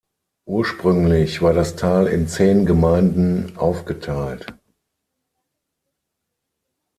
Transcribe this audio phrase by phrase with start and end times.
[0.47, 4.47] Ursprünglich war das Tal in zehn Gemeinden aufgeteilt.